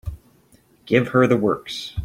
Give 0.87 1.09
her 1.09 1.27
the 1.27 1.37
works. 1.37 1.95